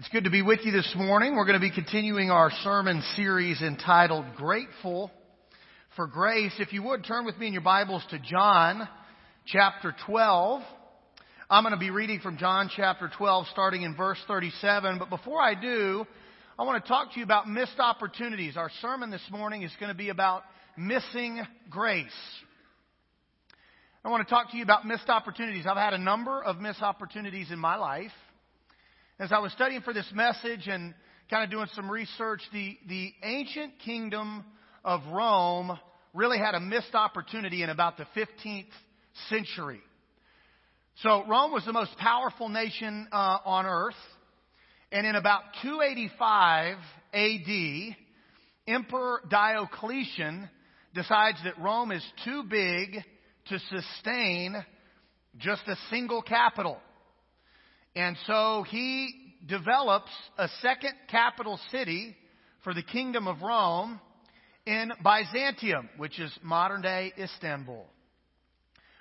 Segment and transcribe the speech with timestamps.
[0.00, 1.36] It's good to be with you this morning.
[1.36, 5.10] We're going to be continuing our sermon series entitled Grateful
[5.94, 6.54] for Grace.
[6.58, 8.88] If you would turn with me in your Bibles to John
[9.44, 10.62] chapter 12.
[11.50, 14.98] I'm going to be reading from John chapter 12 starting in verse 37.
[14.98, 16.06] But before I do,
[16.58, 18.56] I want to talk to you about missed opportunities.
[18.56, 20.44] Our sermon this morning is going to be about
[20.78, 22.06] missing grace.
[24.02, 25.66] I want to talk to you about missed opportunities.
[25.68, 28.12] I've had a number of missed opportunities in my life.
[29.20, 30.94] As I was studying for this message and
[31.28, 34.42] kind of doing some research, the, the ancient kingdom
[34.82, 35.78] of Rome
[36.14, 38.70] really had a missed opportunity in about the 15th
[39.28, 39.82] century.
[41.02, 43.92] So Rome was the most powerful nation uh, on earth.
[44.90, 46.78] And in about 285
[47.12, 47.96] AD,
[48.74, 50.48] Emperor Diocletian
[50.94, 52.96] decides that Rome is too big
[53.50, 54.56] to sustain
[55.36, 56.78] just a single capital.
[57.94, 62.16] And so he develops a second capital city
[62.62, 64.00] for the kingdom of Rome
[64.66, 67.86] in Byzantium, which is modern day Istanbul.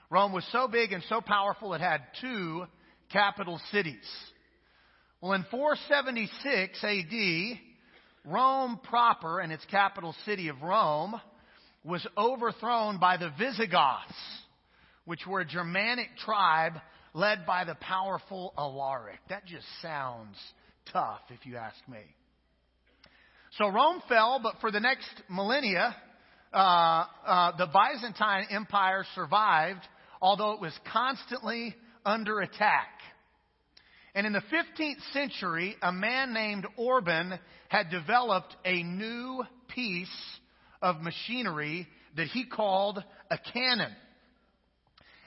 [0.09, 2.65] Rome was so big and so powerful it had two
[3.11, 4.07] capital cities.
[5.21, 7.59] Well, in 476 AD,
[8.25, 11.19] Rome proper and its capital city of Rome
[11.83, 14.13] was overthrown by the Visigoths,
[15.05, 16.73] which were a Germanic tribe
[17.19, 19.19] led by the powerful Alaric.
[19.27, 20.37] That just sounds
[20.91, 21.99] tough, if you ask me.
[23.57, 25.95] So Rome fell, but for the next millennia,
[26.53, 29.81] uh, uh, the Byzantine Empire survived,
[30.21, 32.87] although it was constantly under attack.
[34.15, 40.07] And in the 15th century, a man named Orban had developed a new piece
[40.81, 43.91] of machinery that he called a cannon.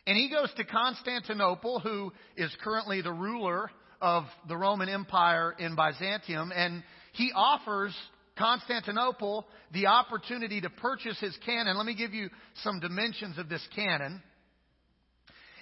[0.06, 5.77] And he goes to Constantinople, who is currently the ruler of the Roman Empire in
[5.77, 7.95] Byzantium, and he offers
[8.36, 11.77] Constantinople the opportunity to purchase his cannon.
[11.77, 12.30] Let me give you
[12.64, 14.20] some dimensions of this cannon.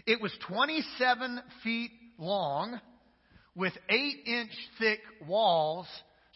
[0.06, 2.80] It was 27 feet long
[3.54, 5.86] with 8 inch thick walls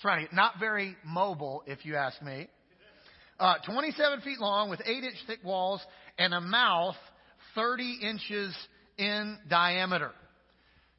[0.03, 0.34] surrounding it.
[0.34, 2.48] Not very mobile, if you ask me.
[3.41, 5.81] Uh, 27 feet long with 8 inch thick walls
[6.19, 6.97] and a mouth
[7.54, 8.54] 30 inches
[8.98, 10.10] in diameter.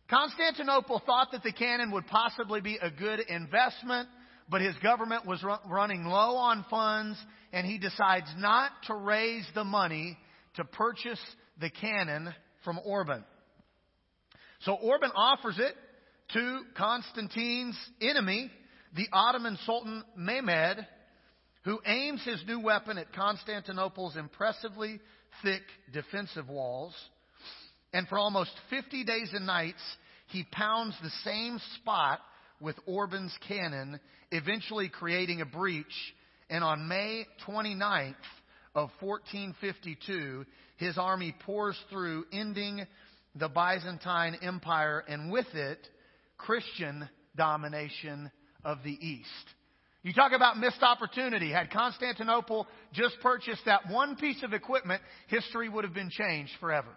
[0.10, 4.08] Constantinople thought that the cannon would possibly be a good investment,
[4.50, 7.18] but his government was running low on funds,
[7.52, 10.18] and he decides not to raise the money
[10.56, 11.20] to purchase
[11.60, 12.34] the cannon
[12.64, 13.24] from Orban.
[14.62, 15.76] So Orban offers it
[16.34, 18.52] to Constantine's enemy,
[18.96, 20.86] the Ottoman Sultan Mehmed,
[21.64, 25.00] who aims his new weapon at Constantinople's impressively
[25.44, 25.62] thick
[25.94, 26.94] defensive walls.
[27.94, 29.82] And for almost 50 days and nights,
[30.28, 32.20] he pounds the same spot
[32.60, 34.00] with Orban's cannon,
[34.32, 35.86] eventually creating a breach.
[36.50, 38.16] And on May 29th
[38.74, 40.46] of 1452,
[40.78, 42.86] his army pours through, ending
[43.36, 45.80] the Byzantine Empire and with it,
[46.38, 48.32] Christian domination
[48.64, 49.30] of the East.
[50.06, 51.52] You talk about missed opportunity.
[51.52, 56.92] Had Constantinople just purchased that one piece of equipment, history would have been changed forever.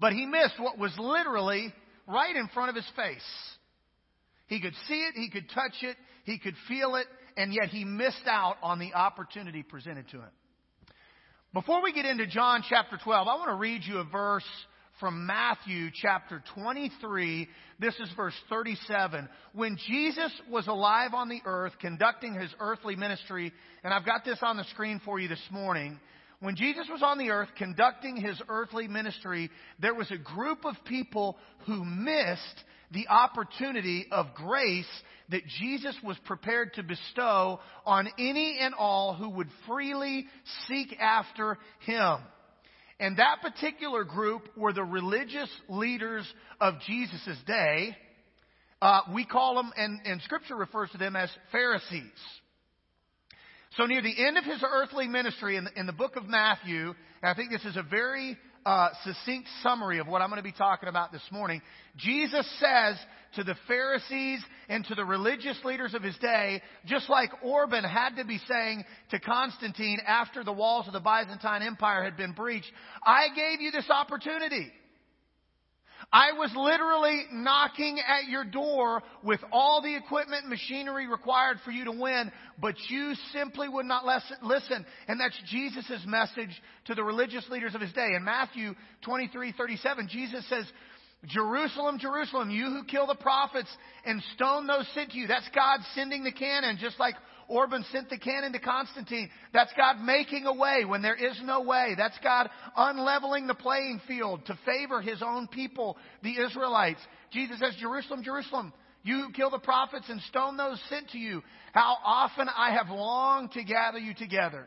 [0.00, 1.72] But he missed what was literally
[2.08, 3.22] right in front of his face.
[4.48, 7.84] He could see it, he could touch it, he could feel it, and yet he
[7.84, 10.30] missed out on the opportunity presented to him.
[11.54, 14.42] Before we get into John chapter 12, I want to read you a verse
[15.00, 17.48] from Matthew chapter 23.
[17.80, 19.28] This is verse 37.
[19.54, 23.50] When Jesus was alive on the earth conducting his earthly ministry,
[23.82, 25.98] and I've got this on the screen for you this morning.
[26.40, 29.50] When Jesus was on the earth conducting his earthly ministry,
[29.80, 34.84] there was a group of people who missed the opportunity of grace
[35.30, 40.26] that Jesus was prepared to bestow on any and all who would freely
[40.68, 42.18] seek after him.
[43.00, 46.30] And that particular group were the religious leaders
[46.60, 47.96] of Jesus' day.
[48.82, 52.12] Uh, we call them, and, and Scripture refers to them as Pharisees.
[53.76, 56.92] So near the end of his earthly ministry in in the book of Matthew,
[57.22, 58.36] I think this is a very
[58.66, 61.62] uh, succinct summary of what I'm going to be talking about this morning.
[61.96, 62.96] Jesus says
[63.36, 68.16] to the Pharisees and to the religious leaders of his day, just like Orban had
[68.16, 72.70] to be saying to Constantine after the walls of the Byzantine Empire had been breached,
[73.04, 74.72] I gave you this opportunity.
[76.12, 81.70] I was literally knocking at your door with all the equipment and machinery required for
[81.70, 84.04] you to win, but you simply would not
[84.42, 84.84] listen.
[85.06, 86.50] And that's Jesus' message
[86.86, 88.08] to the religious leaders of his day.
[88.16, 90.64] In Matthew 23, 37, Jesus says,
[91.26, 93.68] Jerusalem, Jerusalem, you who kill the prophets
[94.04, 95.26] and stone those sent to you.
[95.26, 97.14] That's God sending the cannon, just like
[97.50, 99.28] Orban sent the cannon to Constantine.
[99.52, 101.94] That's God making a way when there is no way.
[101.98, 107.00] That's God unleveling the playing field to favor his own people, the Israelites.
[107.32, 111.42] Jesus says, Jerusalem, Jerusalem, you who kill the prophets and stone those sent to you.
[111.72, 114.66] How often I have longed to gather you together.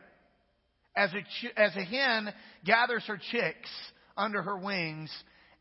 [0.94, 2.32] As a, ch- as a hen
[2.64, 3.70] gathers her chicks
[4.16, 5.10] under her wings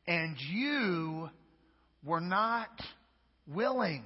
[0.05, 1.29] and you
[2.03, 2.69] were not
[3.47, 4.03] willing.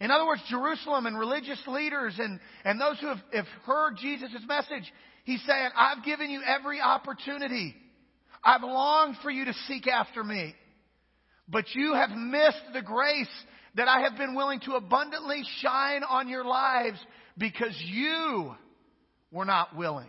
[0.00, 4.30] In other words, Jerusalem and religious leaders and, and those who have, have heard Jesus'
[4.48, 4.90] message,
[5.24, 7.74] he's saying, I've given you every opportunity.
[8.42, 10.54] I've longed for you to seek after me.
[11.48, 13.28] But you have missed the grace
[13.74, 16.98] that I have been willing to abundantly shine on your lives
[17.36, 18.54] because you
[19.30, 20.08] were not willing.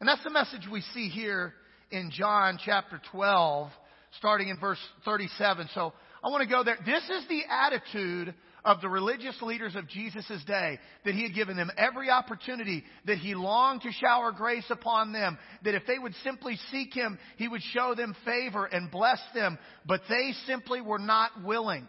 [0.00, 1.54] And that's the message we see here
[1.92, 3.70] in John chapter 12,
[4.18, 5.68] starting in verse 37.
[5.74, 6.78] So I want to go there.
[6.84, 8.34] This is the attitude
[8.64, 13.18] of the religious leaders of Jesus' day, that he had given them every opportunity, that
[13.18, 17.48] he longed to shower grace upon them, that if they would simply seek him, he
[17.48, 21.88] would show them favor and bless them, but they simply were not willing.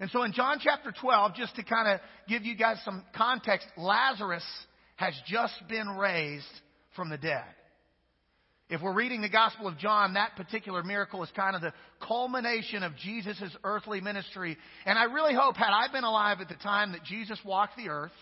[0.00, 3.68] And so in John chapter 12, just to kind of give you guys some context,
[3.76, 4.44] Lazarus
[4.96, 6.44] has just been raised
[6.96, 7.44] from the dead.
[8.70, 11.74] If we're reading the Gospel of John, that particular miracle is kind of the
[12.06, 14.56] culmination of Jesus' earthly ministry.
[14.86, 17.90] And I really hope, had I been alive at the time that Jesus walked the
[17.90, 18.12] earth,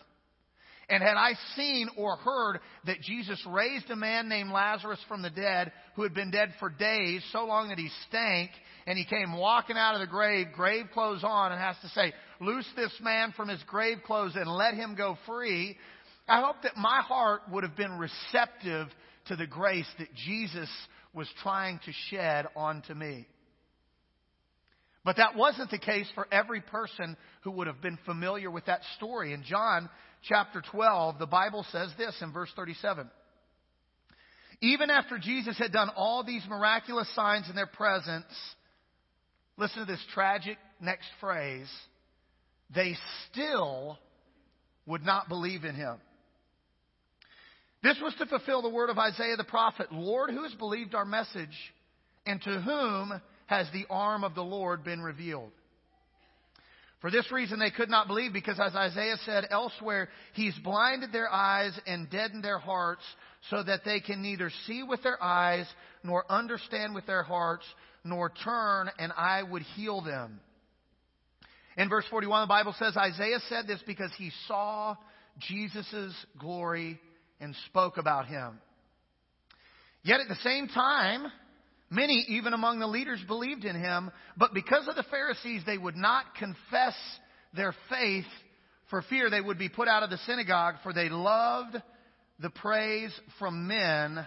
[0.89, 5.31] and had I seen or heard that Jesus raised a man named Lazarus from the
[5.31, 8.51] dead who had been dead for days, so long that he stank,
[8.87, 12.13] and he came walking out of the grave, grave clothes on, and has to say,
[12.41, 15.77] Loose this man from his grave clothes and let him go free.
[16.27, 18.89] I hope that my heart would have been receptive
[19.27, 20.69] to the grace that Jesus
[21.15, 23.27] was trying to shed onto me.
[25.05, 28.83] But that wasn't the case for every person who would have been familiar with that
[28.97, 29.33] story.
[29.33, 29.89] In John
[30.23, 33.11] chapter 12, the Bible says this in verse 37.
[34.61, 38.33] Even after Jesus had done all these miraculous signs in their presence,
[39.57, 41.69] listen to this tragic next phrase,
[42.73, 42.95] they
[43.29, 43.99] still
[44.87, 45.97] would not believe in him.
[47.83, 51.05] This was to fulfill the word of Isaiah the prophet Lord, who has believed our
[51.05, 51.57] message,
[52.25, 55.51] and to whom has the arm of the Lord been revealed?
[57.01, 61.31] For this reason they could not believe, because as Isaiah said elsewhere, He's blinded their
[61.31, 63.03] eyes and deadened their hearts,
[63.51, 65.67] so that they can neither see with their eyes,
[66.05, 67.65] nor understand with their hearts,
[68.05, 70.39] nor turn, and I would heal them.
[71.77, 74.95] In verse 41, the Bible says Isaiah said this because he saw
[75.41, 77.01] Jesus' glory
[77.43, 78.59] and spoke about him.
[80.03, 81.27] Yet at the same time,
[81.91, 85.97] many, even among the leaders, believed in him, but because of the Pharisees, they would
[85.97, 86.95] not confess
[87.55, 88.25] their faith
[88.89, 91.77] for fear they would be put out of the synagogue, for they loved
[92.39, 94.27] the praise from men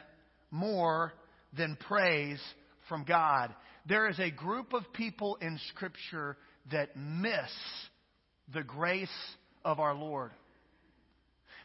[0.49, 1.13] more
[1.55, 2.39] than praise
[2.89, 3.53] from God.
[3.87, 6.37] There is a group of people in Scripture
[6.71, 7.51] that miss
[8.53, 9.07] the grace
[9.63, 10.31] of our Lord.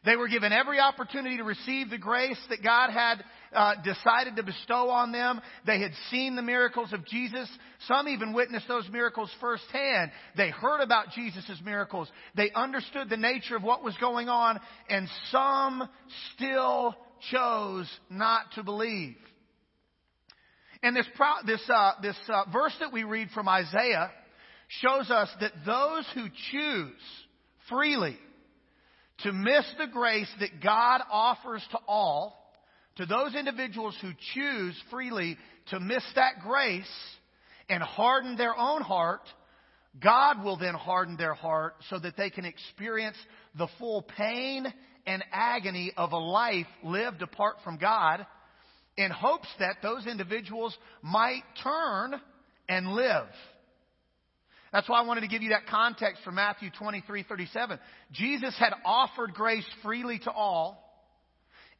[0.03, 4.43] They were given every opportunity to receive the grace that God had uh, decided to
[4.43, 5.43] bestow on them.
[5.67, 7.51] They had seen the miracles of Jesus.
[7.87, 10.11] Some even witnessed those miracles firsthand.
[10.39, 12.11] They heard about Jesus' miracles.
[12.35, 14.59] They understood the nature of what was going on,
[14.89, 15.87] and some
[16.35, 16.97] still
[17.31, 19.17] chose not to believe.
[20.83, 24.11] And this, pro- this, uh, this uh, verse that we read from Isaiah
[24.69, 27.03] shows us that those who choose
[27.69, 28.17] freely
[29.23, 32.53] to miss the grace that God offers to all,
[32.97, 35.37] to those individuals who choose freely
[35.71, 36.91] to miss that grace
[37.69, 39.23] and harden their own heart,
[39.99, 43.17] God will then harden their heart so that they can experience
[43.57, 44.73] the full pain
[45.07, 48.27] and agony of a life lived apart from God
[48.97, 52.21] in hopes that those individuals might turn
[52.69, 53.27] and live.
[54.73, 57.79] That's why I wanted to give you that context from Matthew 23, 37.
[58.13, 60.87] Jesus had offered grace freely to all,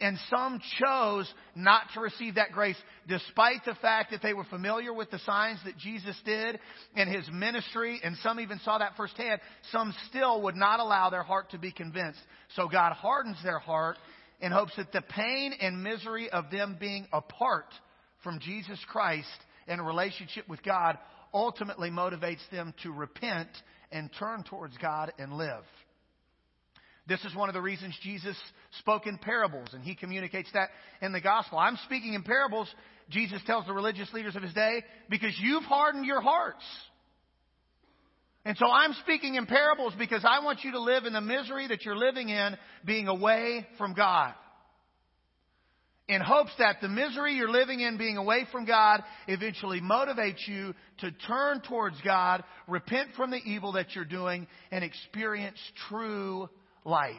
[0.01, 4.93] and some chose not to receive that grace despite the fact that they were familiar
[4.93, 6.59] with the signs that Jesus did
[6.97, 9.41] and his ministry, and some even saw that firsthand.
[9.71, 12.21] Some still would not allow their heart to be convinced.
[12.57, 13.99] So God hardens their heart
[14.41, 17.67] in hopes that the pain and misery of them being apart
[18.25, 19.29] from Jesus Christ
[19.69, 20.99] and a relationship with God
[21.33, 23.49] ultimately motivates them to repent
[23.93, 25.65] and turn towards God and live.
[27.09, 28.37] This is one of the reasons Jesus
[28.79, 30.69] spoke in parables, and he communicates that
[31.03, 31.59] in the gospel.
[31.59, 32.69] I'm speaking in parables
[33.11, 36.65] Jesus tells the religious leaders of his day, because you've hardened your hearts.
[38.45, 41.69] And so I'm speaking in parables because I want you to live in the misery
[41.69, 42.57] that you're living in,
[42.87, 44.33] being away from God.
[46.11, 50.75] In hopes that the misery you're living in, being away from God, eventually motivates you
[50.99, 55.57] to turn towards God, repent from the evil that you're doing, and experience
[55.89, 56.49] true
[56.85, 57.15] life.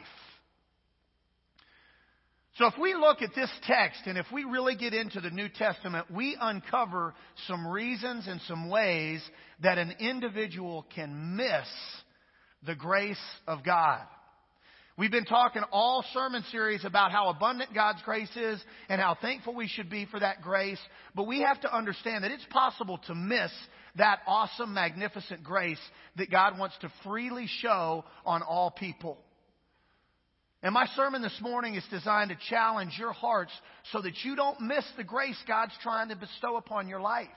[2.56, 5.48] So if we look at this text and if we really get into the New
[5.48, 7.14] Testament, we uncover
[7.46, 9.22] some reasons and some ways
[9.62, 11.66] that an individual can miss
[12.66, 14.02] the grace of God.
[14.98, 19.54] We've been talking all sermon series about how abundant God's grace is and how thankful
[19.54, 20.80] we should be for that grace.
[21.14, 23.50] But we have to understand that it's possible to miss
[23.96, 25.80] that awesome, magnificent grace
[26.16, 29.18] that God wants to freely show on all people.
[30.62, 33.52] And my sermon this morning is designed to challenge your hearts
[33.92, 37.28] so that you don't miss the grace God's trying to bestow upon your life.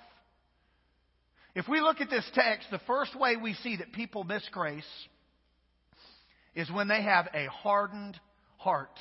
[1.56, 4.84] If we look at this text, the first way we see that people miss grace
[6.56, 8.20] is when they have a hardened
[8.58, 8.98] heart.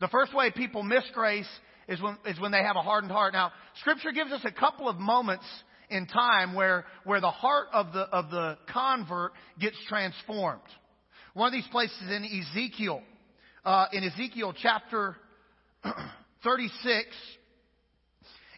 [0.00, 1.48] The first way people miss grace
[1.88, 3.32] is when, is when they have a hardened heart.
[3.32, 5.44] Now, Scripture gives us a couple of moments
[5.90, 10.62] in time where, where the heart of the, of the convert gets transformed.
[11.34, 13.02] One of these places is in Ezekiel.
[13.64, 15.16] Uh, in Ezekiel chapter
[16.44, 17.06] 36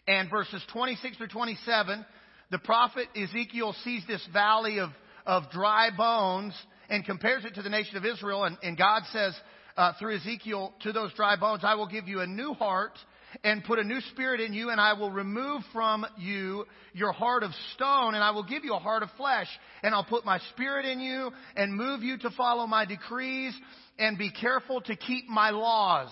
[0.06, 2.04] and verses 26 through 27,
[2.50, 4.90] the prophet Ezekiel sees this valley of,
[5.24, 6.54] of dry bones
[6.88, 8.44] and compares it to the nation of Israel.
[8.44, 9.34] And, and God says
[9.76, 12.98] uh, through Ezekiel to those dry bones, I will give you a new heart
[13.44, 16.64] and put a new spirit in you, and I will remove from you
[16.94, 19.48] your heart of stone, and I will give you a heart of flesh,
[19.82, 23.54] and I'll put my spirit in you and move you to follow my decrees
[23.98, 26.10] and be careful to keep my laws.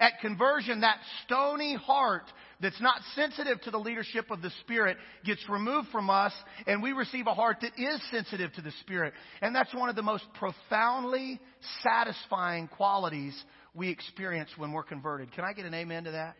[0.00, 2.24] At conversion, that stony heart
[2.60, 6.32] that's not sensitive to the leadership of the Spirit gets removed from us,
[6.66, 9.14] and we receive a heart that is sensitive to the Spirit.
[9.40, 11.40] And that's one of the most profoundly
[11.82, 13.40] satisfying qualities
[13.74, 15.32] we experience when we're converted.
[15.32, 16.34] Can I get an amen to that?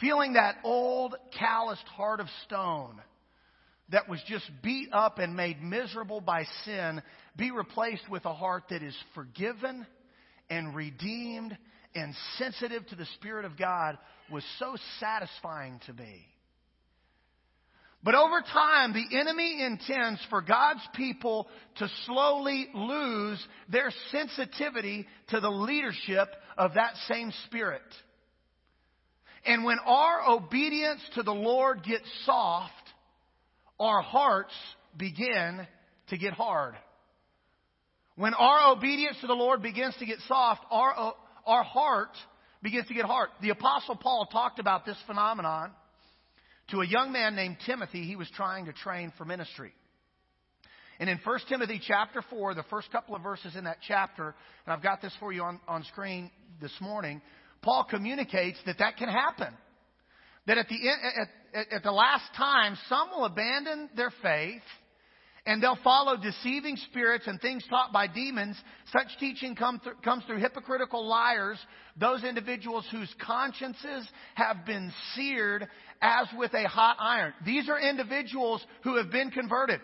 [0.00, 3.00] Feeling that old, calloused heart of stone
[3.90, 7.00] that was just beat up and made miserable by sin
[7.36, 9.86] be replaced with a heart that is forgiven
[10.50, 11.56] and redeemed
[11.96, 13.98] and sensitive to the Spirit of God
[14.30, 16.26] was so satisfying to me.
[18.02, 21.48] But over time, the enemy intends for God's people
[21.78, 27.82] to slowly lose their sensitivity to the leadership of that same Spirit.
[29.44, 32.72] And when our obedience to the Lord gets soft,
[33.80, 34.54] our hearts
[34.96, 35.66] begin
[36.08, 36.74] to get hard.
[38.16, 41.14] When our obedience to the Lord begins to get soft, our,
[41.46, 42.10] our heart
[42.62, 43.28] begins to get hard.
[43.40, 45.70] The Apostle Paul talked about this phenomenon
[46.70, 49.72] to a young man named Timothy he was trying to train for ministry.
[50.98, 54.34] And in 1 Timothy chapter 4, the first couple of verses in that chapter,
[54.64, 57.20] and I've got this for you on, on screen this morning,
[57.62, 59.52] Paul communicates that that can happen.
[60.46, 64.62] That at the, at, at, at the last time, some will abandon their faith
[65.46, 68.56] and they'll follow deceiving spirits and things taught by demons.
[68.92, 71.58] Such teaching come th- comes through hypocritical liars,
[71.96, 75.68] those individuals whose consciences have been seared
[76.02, 77.32] as with a hot iron.
[77.44, 79.80] These are individuals who have been converted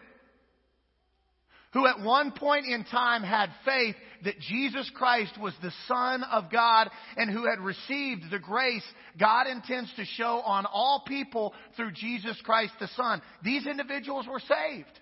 [1.73, 6.51] who at one point in time had faith that Jesus Christ was the Son of
[6.51, 8.85] God and who had received the grace
[9.19, 13.23] God intends to show on all people through Jesus Christ the Son.
[13.43, 15.01] These individuals were saved.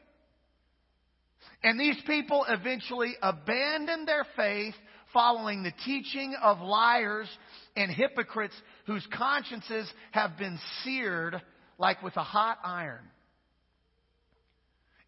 [1.62, 4.74] And these people eventually abandoned their faith
[5.12, 7.28] following the teaching of liars
[7.76, 8.54] and hypocrites
[8.86, 11.40] whose consciences have been seared
[11.78, 13.04] like with a hot iron.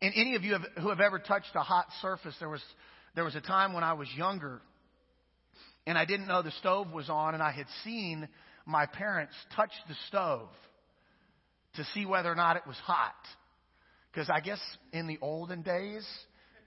[0.03, 2.63] And any of you who have ever touched a hot surface, there was,
[3.15, 4.61] there was a time when I was younger
[5.87, 8.29] and I didn't know the stove was on, and I had seen
[8.67, 10.49] my parents touch the stove
[11.75, 13.15] to see whether or not it was hot.
[14.13, 14.61] Because I guess
[14.93, 16.07] in the olden days,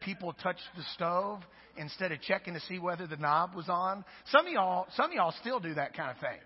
[0.02, 1.42] people touched the stove
[1.78, 4.06] instead of checking to see whether the knob was on.
[4.32, 6.40] Some of y'all, some of y'all still do that kind of thing.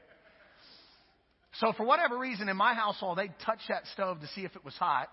[1.60, 4.64] So for whatever reason, in my household, they'd touch that stove to see if it
[4.64, 5.10] was hot,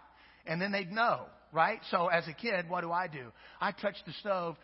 [0.46, 1.26] and then they'd know
[1.56, 1.80] right?
[1.90, 3.32] So as a kid, what do I do?
[3.60, 4.56] I touch the stove,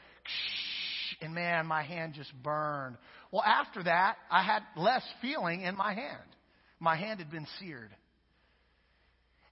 [1.21, 2.97] and man, my hand just burned.
[3.31, 6.19] Well, after that, I had less feeling in my hand.
[6.79, 7.91] My hand had been seared.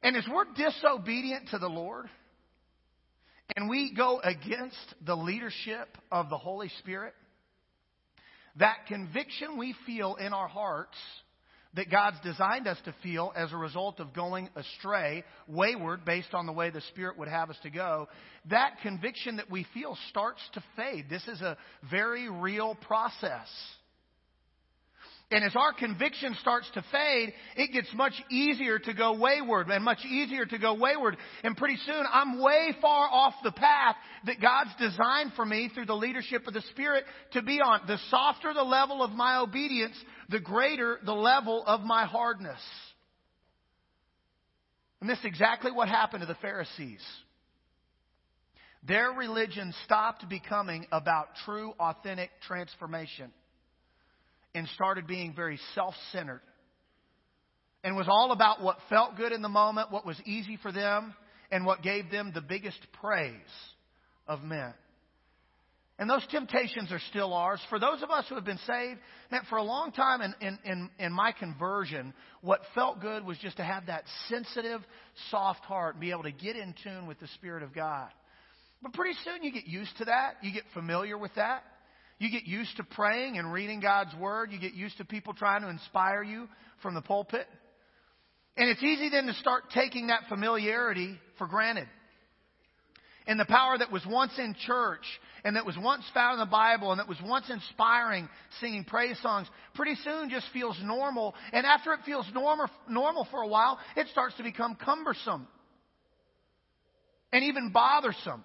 [0.03, 2.07] And as we're disobedient to the Lord,
[3.57, 7.15] and we go against the leadership of the Holy Spirit,
[8.57, 10.97] that conviction we feel in our hearts
[11.75, 16.47] that God's designed us to feel as a result of going astray, wayward, based on
[16.47, 18.09] the way the Spirit would have us to go,
[18.51, 21.07] that conviction that we feel starts to fade.
[21.09, 21.57] This is a
[21.89, 23.47] very real process.
[25.33, 29.85] And as our conviction starts to fade, it gets much easier to go wayward and
[29.85, 31.17] much easier to go wayward.
[31.45, 33.95] And pretty soon I'm way far off the path
[34.27, 37.83] that God's designed for me through the leadership of the Spirit to be on.
[37.87, 39.95] The softer the level of my obedience,
[40.31, 42.61] the greater the level of my hardness.
[45.01, 47.03] And this is exactly what happened to the Pharisees.
[48.83, 53.31] Their religion stopped becoming about true, authentic transformation
[54.55, 56.41] and started being very self centered
[57.83, 61.15] and was all about what felt good in the moment, what was easy for them,
[61.51, 63.35] and what gave them the biggest praise
[64.27, 64.75] of men.
[65.99, 67.61] And those temptations are still ours.
[67.69, 70.59] For those of us who have been saved, man, for a long time in, in,
[70.65, 74.81] in, in, my conversion, what felt good was just to have that sensitive,
[75.31, 78.09] soft heart and be able to get in tune with the Spirit of God.
[78.83, 80.37] But pretty soon you get used to that.
[80.43, 81.65] You get familiar with that.
[82.21, 84.53] You get used to praying and reading God's Word.
[84.53, 86.49] You get used to people trying to inspire you
[86.83, 87.47] from the pulpit.
[88.59, 91.89] And it's easy then to start taking that familiarity for granted.
[93.27, 95.05] And the power that was once in church
[95.45, 98.29] and that was once found in the Bible and that was once inspiring
[98.61, 101.35] singing praise songs pretty soon just feels normal.
[101.55, 105.49] And after it feels normal, normal for a while, it starts to become cumbersome
[107.33, 108.45] and even bothersome.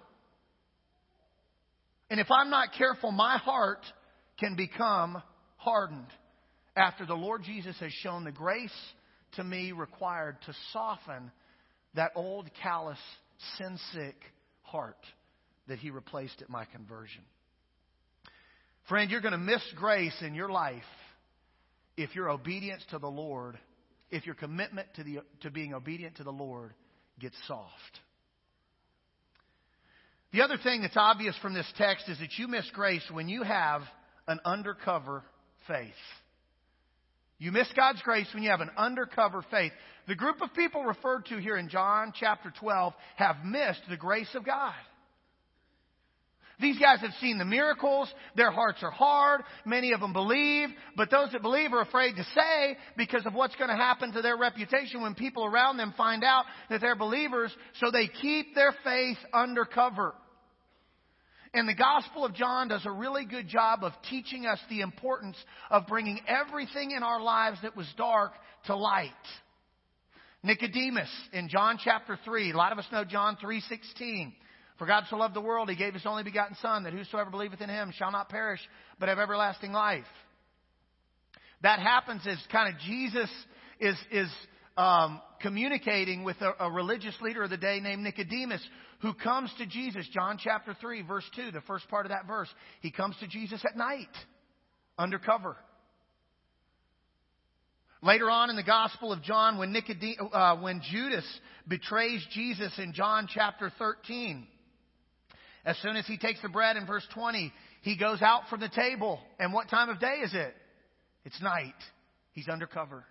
[2.10, 3.84] And if I'm not careful, my heart
[4.38, 5.22] can become
[5.56, 6.06] hardened
[6.76, 8.70] after the Lord Jesus has shown the grace
[9.32, 11.30] to me required to soften
[11.94, 12.98] that old, callous,
[13.56, 14.16] sin sick
[14.62, 14.98] heart
[15.68, 17.22] that He replaced at my conversion.
[18.88, 20.82] Friend, you're going to miss grace in your life
[21.96, 23.58] if your obedience to the Lord,
[24.10, 26.72] if your commitment to, the, to being obedient to the Lord
[27.18, 28.00] gets soft.
[30.36, 33.42] The other thing that's obvious from this text is that you miss grace when you
[33.42, 33.80] have
[34.28, 35.22] an undercover
[35.66, 35.88] faith.
[37.38, 39.72] You miss God's grace when you have an undercover faith.
[40.06, 44.28] The group of people referred to here in John chapter 12 have missed the grace
[44.34, 44.74] of God.
[46.60, 48.12] These guys have seen the miracles.
[48.34, 49.40] Their hearts are hard.
[49.64, 53.56] Many of them believe, but those that believe are afraid to say because of what's
[53.56, 57.56] going to happen to their reputation when people around them find out that they're believers,
[57.80, 60.12] so they keep their faith undercover.
[61.54, 65.36] And the Gospel of John does a really good job of teaching us the importance
[65.70, 68.32] of bringing everything in our lives that was dark
[68.66, 69.10] to light.
[70.42, 74.34] Nicodemus in John chapter 3, a lot of us know John 3:16.
[74.78, 77.60] For God so loved the world, he gave his only begotten son that whosoever believeth
[77.62, 78.60] in him shall not perish
[78.98, 80.04] but have everlasting life.
[81.62, 83.30] That happens as kind of Jesus
[83.80, 84.30] is is
[84.76, 88.62] um, communicating with a, a religious leader of the day named Nicodemus,
[89.00, 92.48] who comes to Jesus, John chapter 3, verse 2, the first part of that verse.
[92.80, 94.08] He comes to Jesus at night,
[94.98, 95.56] undercover.
[98.02, 101.24] Later on in the Gospel of John, when, Nicodem- uh, when Judas
[101.66, 104.46] betrays Jesus in John chapter 13,
[105.64, 108.68] as soon as he takes the bread in verse 20, he goes out from the
[108.68, 109.18] table.
[109.40, 110.54] And what time of day is it?
[111.24, 111.74] It's night.
[112.32, 113.04] He's undercover.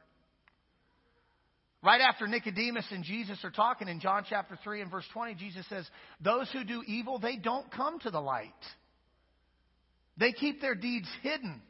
[1.85, 5.67] Right after Nicodemus and Jesus are talking in John chapter 3 and verse 20, Jesus
[5.69, 5.87] says,
[6.19, 8.49] Those who do evil, they don't come to the light.
[10.17, 11.61] They keep their deeds hidden.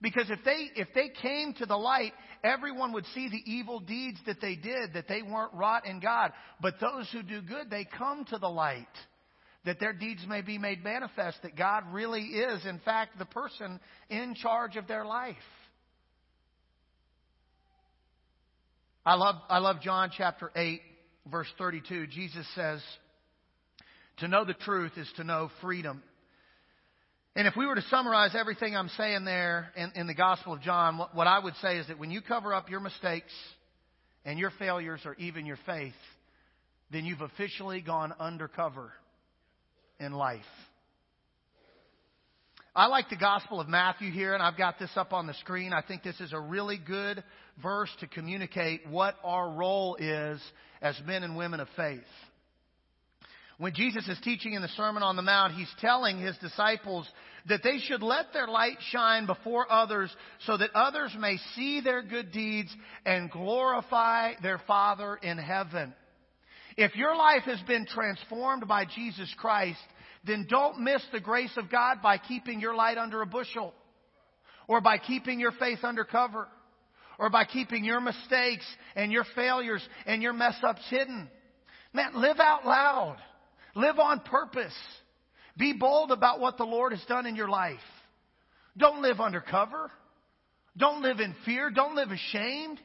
[0.00, 2.12] Because if they, if they came to the light,
[2.44, 6.30] everyone would see the evil deeds that they did, that they weren't wrought in God.
[6.62, 8.86] But those who do good, they come to the light,
[9.64, 13.80] that their deeds may be made manifest, that God really is, in fact, the person
[14.10, 15.34] in charge of their life.
[19.06, 20.80] I love, I love John chapter 8,
[21.30, 22.08] verse 32.
[22.08, 22.80] Jesus says,
[24.16, 26.02] To know the truth is to know freedom.
[27.36, 30.60] And if we were to summarize everything I'm saying there in, in the Gospel of
[30.60, 33.32] John, what, what I would say is that when you cover up your mistakes
[34.24, 35.94] and your failures or even your faith,
[36.90, 38.90] then you've officially gone undercover
[40.00, 40.42] in life.
[42.76, 45.72] I like the Gospel of Matthew here, and I've got this up on the screen.
[45.72, 47.24] I think this is a really good
[47.62, 50.42] verse to communicate what our role is
[50.82, 52.00] as men and women of faith.
[53.56, 57.08] When Jesus is teaching in the Sermon on the Mount, he's telling his disciples
[57.48, 62.02] that they should let their light shine before others so that others may see their
[62.02, 62.68] good deeds
[63.06, 65.94] and glorify their Father in heaven.
[66.76, 69.80] If your life has been transformed by Jesus Christ,
[70.26, 73.72] then don't miss the grace of God by keeping your light under a bushel
[74.68, 76.48] or by keeping your faith under cover
[77.18, 81.28] or by keeping your mistakes and your failures and your mess ups hidden.
[81.92, 83.16] Man, live out loud.
[83.74, 84.74] Live on purpose.
[85.56, 87.78] Be bold about what the Lord has done in your life.
[88.76, 89.90] Don't live undercover.
[90.76, 91.70] Don't live in fear.
[91.70, 92.78] Don't live ashamed.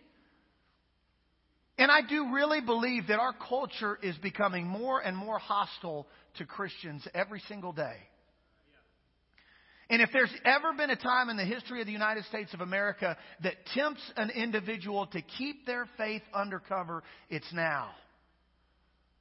[1.82, 6.06] And I do really believe that our culture is becoming more and more hostile
[6.38, 7.96] to Christians every single day.
[9.89, 12.62] And if there's ever been a time in the history of the United States of
[12.62, 17.89] America that tempts an individual to keep their faith undercover, it's now.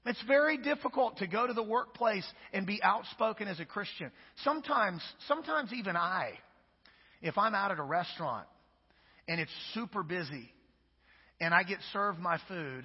[0.04, 4.12] It's very difficult to go to the workplace and be outspoken as a Christian.
[4.44, 6.32] Sometimes, sometimes even I,
[7.22, 8.46] if I'm out at a restaurant
[9.26, 10.52] and it's super busy
[11.40, 12.84] and I get served my food,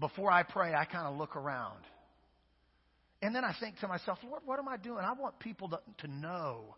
[0.00, 1.80] before I pray, I kind of look around.
[3.20, 5.00] And then I think to myself, Lord, what am I doing?
[5.00, 6.76] I want people to, to know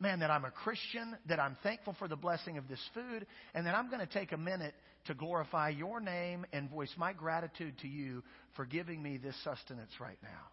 [0.00, 3.66] man, that I'm a Christian, that I'm thankful for the blessing of this food, and
[3.66, 4.74] that I'm going to take a minute
[5.06, 8.22] to glorify your name and voice my gratitude to you
[8.56, 10.48] for giving me this sustenance right now.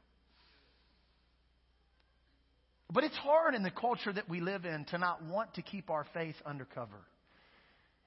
[2.91, 5.89] But it's hard in the culture that we live in to not want to keep
[5.89, 6.99] our faith undercover.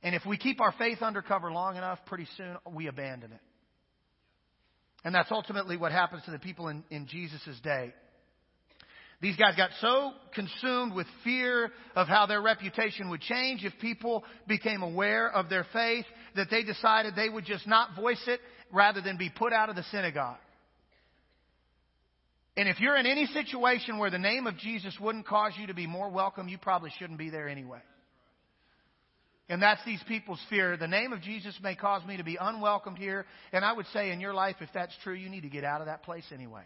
[0.02, 3.40] And if we keep our faith undercover long enough, pretty soon we abandon it.
[5.04, 7.92] And that's ultimately what happens to the people in, in Jesus' day.
[9.20, 14.24] These guys got so consumed with fear of how their reputation would change if people
[14.46, 18.40] became aware of their faith that they decided they would just not voice it
[18.72, 20.38] rather than be put out of the synagogue.
[22.56, 25.74] And if you're in any situation where the name of Jesus wouldn't cause you to
[25.74, 27.80] be more welcome, you probably shouldn't be there anyway.
[29.50, 30.76] And that's these people's fear.
[30.76, 33.26] The name of Jesus may cause me to be unwelcomed here.
[33.52, 35.80] And I would say in your life, if that's true, you need to get out
[35.80, 36.62] of that place anyway.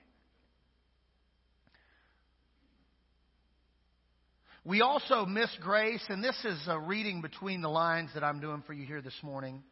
[4.66, 8.62] We also miss grace, and this is a reading between the lines that I'm doing
[8.66, 9.62] for you here this morning.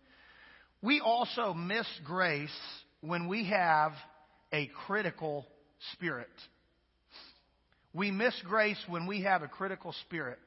[0.81, 2.51] We also miss grace
[3.03, 3.93] when we have
[4.55, 5.47] a critical
[5.93, 6.29] spirit.
[7.93, 10.41] We miss grace when we have a critical spirit.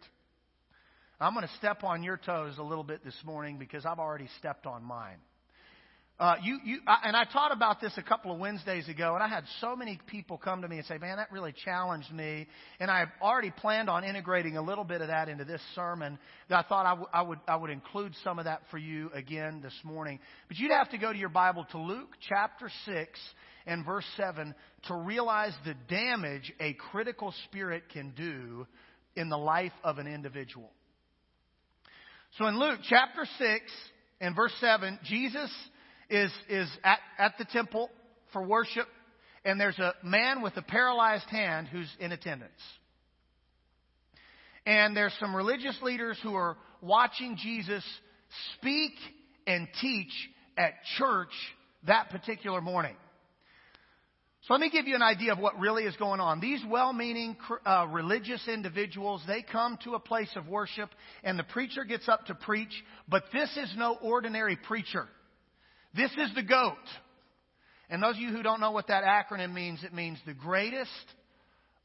[1.19, 4.27] I'm going to step on your toes a little bit this morning because I've already
[4.37, 5.17] stepped on mine.
[6.17, 9.23] Uh, you, you, I, and I taught about this a couple of Wednesdays ago, and
[9.23, 12.47] I had so many people come to me and say, "Man, that really challenged me."
[12.79, 16.17] And I already planned on integrating a little bit of that into this sermon.
[16.47, 19.09] That I thought I, w- I would I would include some of that for you
[19.13, 20.19] again this morning.
[20.47, 23.19] But you'd have to go to your Bible to Luke chapter six
[23.65, 24.55] and verse seven
[24.87, 28.65] to realize the damage a critical spirit can do
[29.17, 30.71] in the life of an individual.
[32.37, 33.63] So in Luke chapter six
[34.19, 35.49] and verse seven, Jesus
[36.09, 37.89] is, is at, at the temple
[38.33, 38.87] for worship,
[39.45, 42.51] and there's a man with a paralyzed hand who's in attendance.
[44.65, 47.85] And there's some religious leaders who are watching Jesus
[48.57, 48.91] speak
[49.47, 50.11] and teach
[50.57, 51.31] at church
[51.87, 52.97] that particular morning.
[54.45, 56.39] So let me give you an idea of what really is going on.
[56.39, 60.91] These well-meaning uh, religious individuals, they come to a place of worship
[61.23, 62.69] and the preacher gets up to preach,
[63.09, 65.07] but this is no ordinary preacher.
[65.95, 66.77] This is the GOAT.
[67.89, 70.91] And those of you who don't know what that acronym means, it means the greatest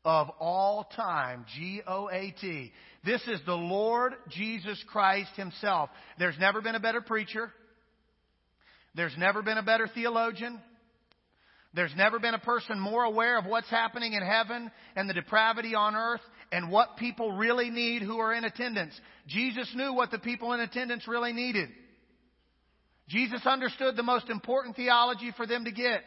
[0.05, 1.47] of all time.
[1.57, 2.73] G O A T.
[3.07, 5.89] This is the Lord Jesus Christ Himself.
[6.19, 7.51] There's never been a better preacher.
[8.95, 10.61] There's never been a better theologian.
[11.73, 15.75] There's never been a person more aware of what's happening in heaven and the depravity
[15.75, 18.99] on earth and what people really need who are in attendance.
[19.29, 21.69] Jesus knew what the people in attendance really needed.
[23.09, 26.03] Jesus understood the most important theology for them to get.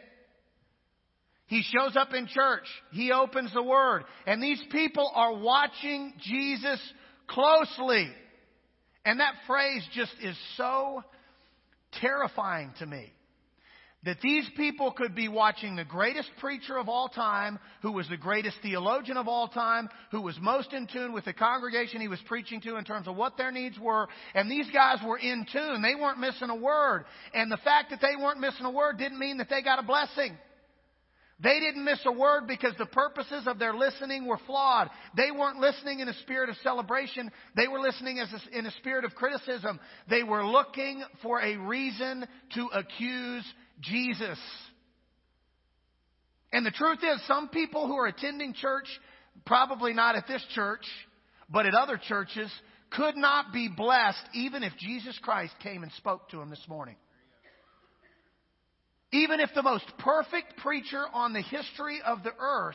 [1.46, 2.64] He shows up in church.
[2.92, 4.04] He opens the Word.
[4.26, 6.80] And these people are watching Jesus
[7.26, 8.10] closely.
[9.04, 11.02] And that phrase just is so
[12.00, 13.12] terrifying to me
[14.04, 18.16] that these people could be watching the greatest preacher of all time, who was the
[18.16, 22.20] greatest theologian of all time, who was most in tune with the congregation he was
[22.26, 25.82] preaching to in terms of what their needs were, and these guys were in tune.
[25.82, 27.04] They weren't missing a word.
[27.32, 29.86] And the fact that they weren't missing a word didn't mean that they got a
[29.86, 30.36] blessing.
[31.40, 34.88] They didn't miss a word because the purposes of their listening were flawed.
[35.16, 37.30] They weren't listening in a spirit of celebration.
[37.56, 39.80] They were listening a, in a spirit of criticism.
[40.08, 43.44] They were looking for a reason to accuse
[43.80, 44.38] Jesus.
[46.52, 48.86] And the truth is, some people who are attending church,
[49.44, 50.86] probably not at this church,
[51.50, 52.50] but at other churches,
[52.90, 56.94] could not be blessed even if Jesus Christ came and spoke to them this morning.
[59.14, 62.74] Even if the most perfect preacher on the history of the earth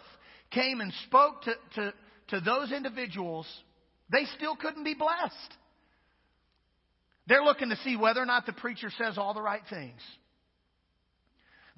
[0.52, 1.93] came and spoke to, to,
[2.30, 3.45] to those individuals,
[4.10, 5.54] they still couldn't be blessed.
[7.28, 9.99] They're looking to see whether or not the preacher says all the right things.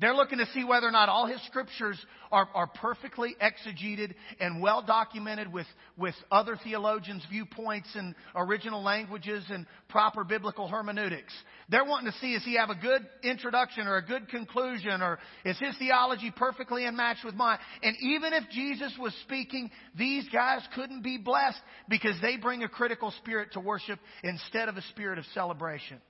[0.02, 1.98] They're looking to see whether or not all his scriptures
[2.32, 9.46] are, are perfectly exegeted and well documented with, with other theologians' viewpoints and original languages
[9.50, 11.32] and proper biblical hermeneutics.
[11.70, 15.20] They're wanting to see does he have a good introduction or a good conclusion or
[15.46, 17.60] is his theology perfectly in match with mine?
[17.84, 22.70] And even if Jesus was speaking, these guys couldn't be blessed because they bring a
[22.70, 26.02] critical spirit to worship instead of a spirit of celebration.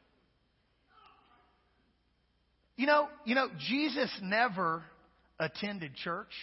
[2.81, 4.81] You know, you know, Jesus never
[5.39, 6.33] attended church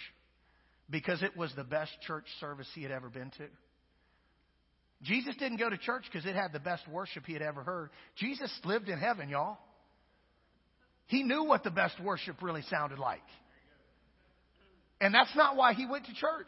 [0.89, 3.47] because it was the best church service he had ever been to.
[5.01, 7.89] Jesus didn't go to church because it had the best worship he had ever heard.
[8.15, 9.57] Jesus lived in heaven, y'all.
[11.07, 13.19] He knew what the best worship really sounded like.
[15.01, 16.47] And that's not why he went to church.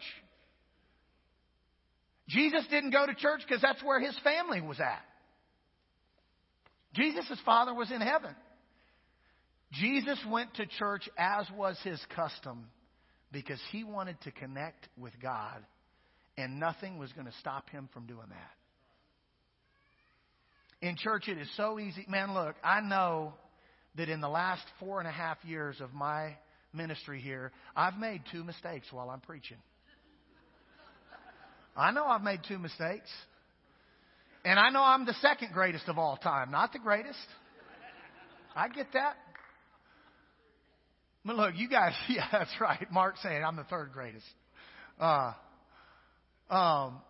[2.30, 5.04] Jesus didn't go to church because that's where his family was at.
[6.94, 8.34] Jesus' father was in heaven.
[9.74, 12.68] Jesus went to church as was his custom
[13.32, 15.64] because he wanted to connect with God,
[16.38, 18.52] and nothing was going to stop him from doing that.
[20.86, 22.06] In church, it is so easy.
[22.10, 23.34] Man, look, I know
[23.96, 26.36] that in the last four and a half years of my
[26.74, 29.58] ministry here, I've made two mistakes while I'm preaching.
[31.78, 33.10] I know I've made two mistakes.
[34.44, 37.20] And I know I'm the second greatest of all time, not the greatest.
[38.56, 39.16] I get that.
[41.24, 42.86] But look, you guys, yeah, that's right.
[42.92, 44.26] Mark saying I'm the third greatest.
[45.00, 45.34] Uh,
[46.50, 47.02] um,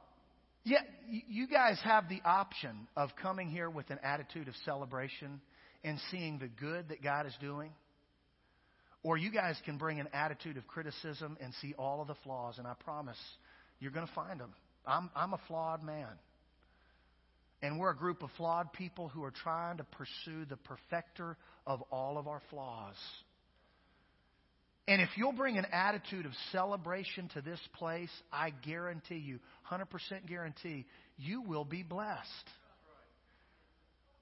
[0.63, 5.41] yeah, you guys have the option of coming here with an attitude of celebration
[5.83, 7.71] and seeing the good that God is doing.
[9.03, 12.59] Or you guys can bring an attitude of criticism and see all of the flaws,
[12.59, 13.17] and I promise
[13.79, 14.53] you're going to find them.
[14.85, 16.07] I'm, I'm a flawed man.
[17.63, 21.81] And we're a group of flawed people who are trying to pursue the perfecter of
[21.91, 22.95] all of our flaws.
[24.87, 29.39] And if you'll bring an attitude of celebration to this place, I guarantee you,
[29.71, 29.85] 100%
[30.27, 30.85] guarantee,
[31.17, 32.49] you will be blessed.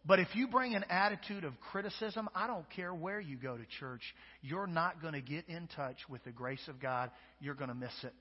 [0.06, 3.64] But if you bring an attitude of criticism, I don't care where you go to
[3.80, 4.02] church,
[4.42, 7.12] you're not going to get in touch with the grace of God.
[7.40, 8.14] You're going to miss it.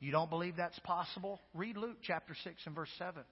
[0.00, 1.40] You don't believe that's possible?
[1.54, 3.22] Read Luke chapter 6 and verse 7.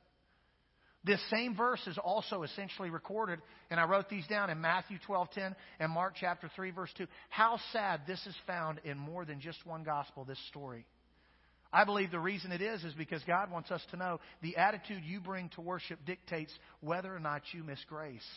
[1.08, 3.40] This same verse is also essentially recorded,
[3.70, 7.06] and I wrote these down in Matthew 12:10 and Mark chapter 3 verse 2.
[7.30, 10.84] How sad this is found in more than just one gospel, this story.
[11.72, 15.02] I believe the reason it is is because God wants us to know the attitude
[15.02, 18.28] you bring to worship dictates whether or not you miss grace.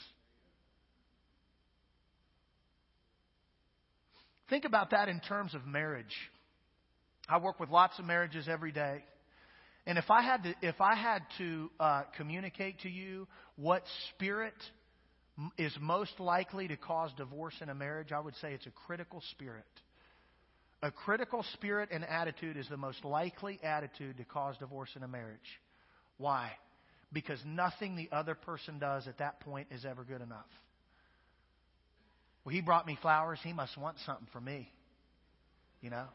[4.50, 6.16] Think about that in terms of marriage.
[7.28, 9.04] I work with lots of marriages every day.
[9.88, 14.54] And if I had to, if I had to uh, communicate to you what spirit
[15.58, 19.24] is most likely to cause divorce in a marriage, I would say it's a critical
[19.32, 19.65] spirit.
[20.84, 25.08] A critical spirit and attitude is the most likely attitude to cause divorce in a
[25.08, 25.39] marriage.
[26.17, 26.52] Why?
[27.13, 30.46] Because nothing the other person does at that point is ever good enough.
[32.44, 33.39] Well, he brought me flowers.
[33.44, 34.72] He must want something from me.
[35.82, 36.06] You know?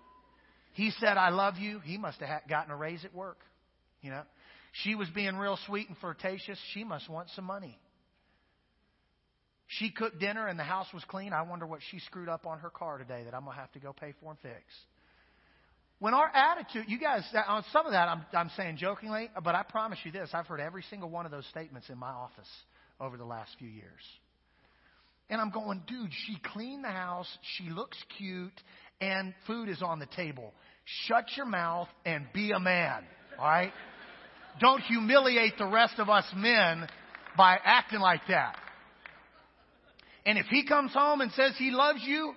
[0.72, 1.80] He said, I love you.
[1.80, 3.38] He must have gotten a raise at work.
[4.06, 4.22] You know,
[4.84, 6.58] she was being real sweet and flirtatious.
[6.72, 7.76] She must want some money.
[9.66, 11.32] She cooked dinner and the house was clean.
[11.32, 13.72] I wonder what she screwed up on her car today that I'm going to have
[13.72, 14.62] to go pay for and fix.
[15.98, 19.64] When our attitude, you guys, on some of that I'm, I'm saying jokingly, but I
[19.64, 22.48] promise you this I've heard every single one of those statements in my office
[23.00, 24.02] over the last few years.
[25.30, 28.52] And I'm going, dude, she cleaned the house, she looks cute,
[29.00, 30.52] and food is on the table.
[31.06, 33.02] Shut your mouth and be a man,
[33.36, 33.72] all right?
[34.60, 36.86] Don't humiliate the rest of us men
[37.36, 38.56] by acting like that.
[40.24, 42.34] And if he comes home and says he loves you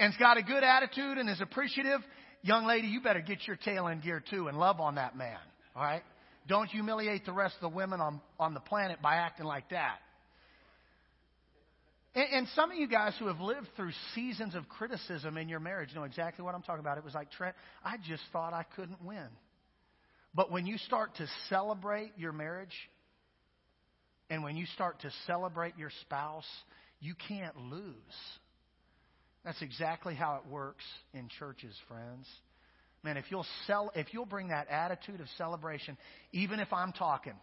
[0.00, 2.00] and's got a good attitude and is appreciative,
[2.42, 5.38] young lady, you better get your tail in gear too and love on that man.
[5.76, 6.02] All right?
[6.48, 9.98] Don't humiliate the rest of the women on, on the planet by acting like that.
[12.14, 15.60] And, and some of you guys who have lived through seasons of criticism in your
[15.60, 16.98] marriage know exactly what I'm talking about.
[16.98, 19.28] It was like, Trent, I just thought I couldn't win.
[20.34, 22.74] But when you start to celebrate your marriage,
[24.28, 26.46] and when you start to celebrate your spouse,
[27.00, 27.94] you can't lose.
[29.44, 32.26] That's exactly how it works in churches, friends.
[33.02, 35.96] Man, if you'll sell, if you'll bring that attitude of celebration,
[36.32, 37.34] even if I'm talking,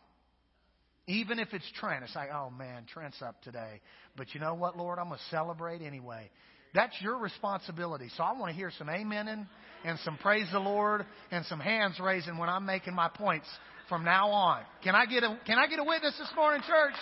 [1.08, 3.82] even if it's Trent, it's like, oh man, Trent's up today.
[4.16, 5.00] But you know what, Lord?
[5.00, 6.30] I'm going to celebrate anyway.
[6.78, 8.10] That's your responsibility.
[8.18, 9.48] So I want to hear some amening
[9.84, 13.48] and some praise the Lord and some hands raising when I'm making my points
[13.90, 14.62] from now on.
[14.84, 16.94] Can I get a, can I get a witness this morning, church?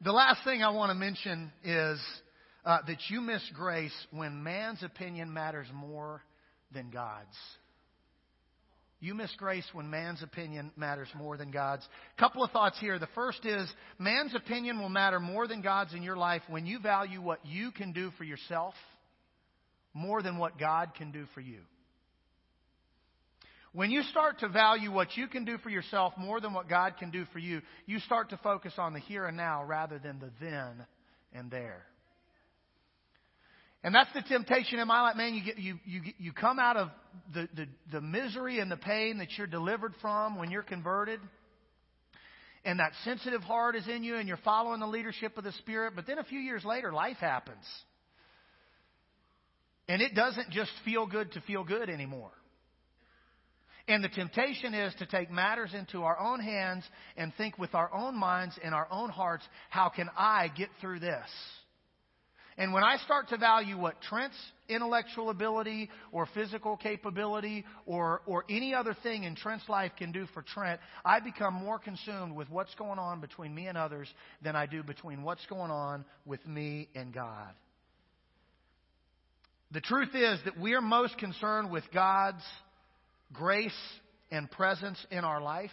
[0.00, 2.00] The last thing I want to mention is
[2.64, 6.22] uh, that you miss grace when man's opinion matters more
[6.72, 7.36] than God's.
[9.02, 11.82] You miss grace when man's opinion matters more than God's.
[12.20, 13.00] Couple of thoughts here.
[13.00, 16.78] The first is man's opinion will matter more than God's in your life when you
[16.78, 18.74] value what you can do for yourself
[19.92, 21.58] more than what God can do for you.
[23.72, 26.96] When you start to value what you can do for yourself more than what God
[26.96, 30.20] can do for you, you start to focus on the here and now rather than
[30.20, 30.86] the then
[31.32, 31.82] and there.
[33.84, 35.34] And that's the temptation in my life, man.
[35.34, 36.88] You get you you you come out of
[37.34, 41.18] the, the the misery and the pain that you're delivered from when you're converted,
[42.64, 45.94] and that sensitive heart is in you, and you're following the leadership of the Spirit.
[45.96, 47.64] But then a few years later, life happens,
[49.88, 52.30] and it doesn't just feel good to feel good anymore.
[53.88, 56.84] And the temptation is to take matters into our own hands
[57.16, 61.00] and think with our own minds and our own hearts, how can I get through
[61.00, 61.28] this?
[62.58, 64.36] And when I start to value what Trent's
[64.68, 70.26] intellectual ability or physical capability or, or any other thing in Trent's life can do
[70.34, 74.08] for Trent, I become more consumed with what's going on between me and others
[74.42, 77.52] than I do between what's going on with me and God.
[79.70, 82.44] The truth is that we are most concerned with God's
[83.32, 83.72] grace
[84.30, 85.70] and presence in our life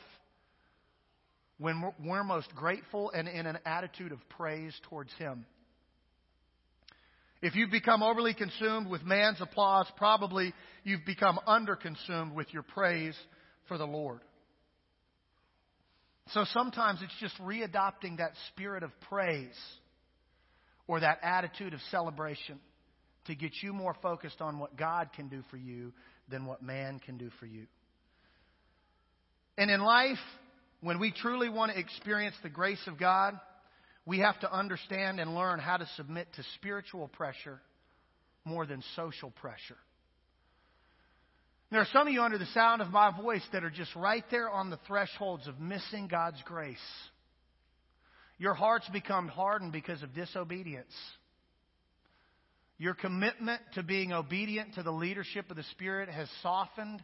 [1.58, 5.46] when we're most grateful and in an attitude of praise towards Him.
[7.42, 13.16] If you've become overly consumed with man's applause, probably you've become underconsumed with your praise
[13.68, 14.20] for the Lord.
[16.34, 19.58] So sometimes it's just readopting that spirit of praise
[20.86, 22.60] or that attitude of celebration
[23.26, 25.94] to get you more focused on what God can do for you
[26.30, 27.68] than what man can do for you.
[29.58, 30.20] And in life,
[30.82, 33.40] when we truly want to experience the grace of God,
[34.10, 37.62] we have to understand and learn how to submit to spiritual pressure
[38.44, 39.78] more than social pressure.
[41.70, 44.24] There are some of you under the sound of my voice that are just right
[44.32, 46.78] there on the thresholds of missing God's grace.
[48.40, 50.96] Your hearts become hardened because of disobedience.
[52.80, 57.04] Your commitment to being obedient to the leadership of the Spirit has softened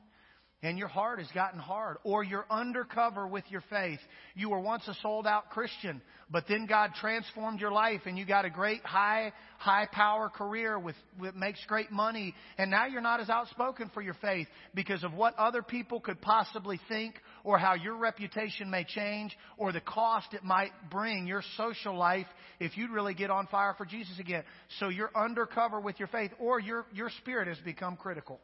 [0.64, 4.00] and your heart has gotten hard, or you're undercover with your faith.
[4.36, 8.26] You were once a sold out Christian, but then God transformed your life and you
[8.26, 13.02] got a great high, high power career with, with makes great money, and now you're
[13.02, 17.60] not as outspoken for your faith because of what other people could possibly think, or
[17.60, 22.28] how your reputation may change, or the cost it might bring your social life
[22.60, 24.44] if you'd really get on fire for Jesus again.
[24.80, 28.40] So you're undercover with your faith, or your, your spirit has become critical.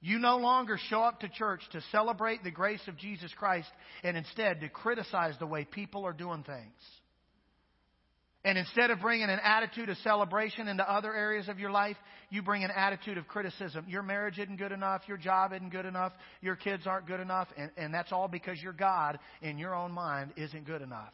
[0.00, 3.68] You no longer show up to church to celebrate the grace of Jesus Christ
[4.02, 6.72] and instead to criticize the way people are doing things.
[8.42, 11.96] And instead of bringing an attitude of celebration into other areas of your life,
[12.30, 13.84] you bring an attitude of criticism.
[13.86, 15.02] Your marriage isn't good enough.
[15.06, 16.12] Your job isn't good enough.
[16.40, 17.48] Your kids aren't good enough.
[17.58, 21.12] And, and that's all because your God, in your own mind, isn't good enough.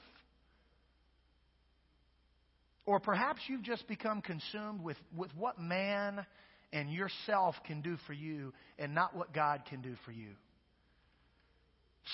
[2.84, 6.24] Or perhaps you've just become consumed with, with what man
[6.72, 10.30] and yourself can do for you and not what God can do for you.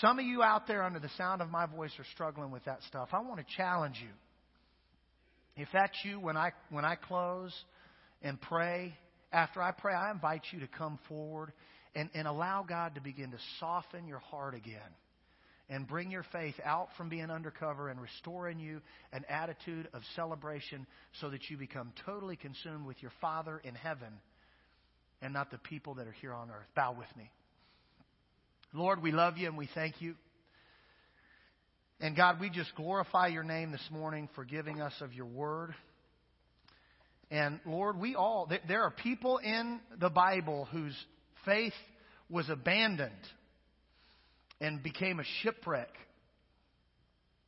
[0.00, 2.78] Some of you out there under the sound of my voice are struggling with that
[2.88, 3.10] stuff.
[3.12, 4.08] I want to challenge you.
[5.62, 7.52] If that's you, when I, when I close
[8.22, 8.94] and pray,
[9.32, 11.52] after I pray, I invite you to come forward
[11.94, 14.80] and, and allow God to begin to soften your heart again
[15.68, 18.80] and bring your faith out from being undercover and restore in you
[19.12, 20.86] an attitude of celebration
[21.20, 24.12] so that you become totally consumed with your Father in heaven
[25.22, 26.66] and not the people that are here on earth.
[26.74, 27.30] Bow with me.
[28.74, 30.14] Lord, we love you and we thank you.
[32.00, 35.74] And God, we just glorify your name this morning for giving us of your word.
[37.30, 40.96] And Lord, we all, there are people in the Bible whose
[41.44, 41.72] faith
[42.28, 43.12] was abandoned
[44.60, 45.90] and became a shipwreck.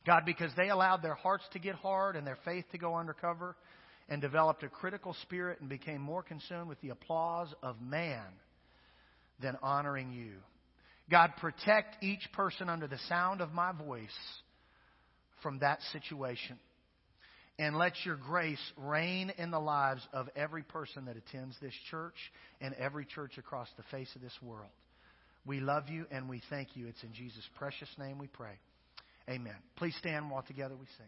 [0.05, 3.55] God, because they allowed their hearts to get hard and their faith to go undercover
[4.09, 8.25] and developed a critical spirit and became more consumed with the applause of man
[9.41, 10.33] than honoring you.
[11.09, 14.09] God, protect each person under the sound of my voice
[15.41, 16.57] from that situation.
[17.57, 22.15] And let your grace reign in the lives of every person that attends this church
[22.59, 24.71] and every church across the face of this world.
[25.45, 26.87] We love you and we thank you.
[26.87, 28.59] It's in Jesus' precious name we pray.
[29.29, 29.55] Amen.
[29.77, 31.07] Please stand while together we sing.